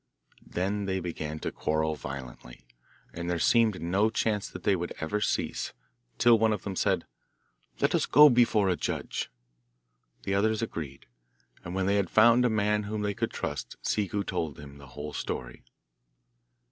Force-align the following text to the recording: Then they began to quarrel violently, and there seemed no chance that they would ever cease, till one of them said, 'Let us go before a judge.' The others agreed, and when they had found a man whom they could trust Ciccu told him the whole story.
Then 0.47 0.85
they 0.85 0.99
began 0.99 1.37
to 1.41 1.51
quarrel 1.51 1.93
violently, 1.93 2.65
and 3.13 3.29
there 3.29 3.37
seemed 3.37 3.79
no 3.83 4.09
chance 4.09 4.49
that 4.49 4.63
they 4.63 4.75
would 4.75 4.93
ever 4.99 5.21
cease, 5.21 5.73
till 6.17 6.39
one 6.39 6.51
of 6.51 6.63
them 6.63 6.75
said, 6.75 7.05
'Let 7.79 7.93
us 7.93 8.07
go 8.07 8.27
before 8.27 8.67
a 8.67 8.75
judge.' 8.75 9.29
The 10.23 10.33
others 10.33 10.63
agreed, 10.63 11.05
and 11.63 11.75
when 11.75 11.85
they 11.85 11.97
had 11.97 12.09
found 12.09 12.45
a 12.45 12.49
man 12.49 12.85
whom 12.85 13.03
they 13.03 13.13
could 13.13 13.29
trust 13.29 13.75
Ciccu 13.83 14.23
told 14.23 14.59
him 14.59 14.79
the 14.79 14.87
whole 14.97 15.13
story. 15.13 15.63